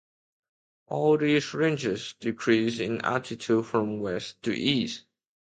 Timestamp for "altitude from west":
3.01-4.41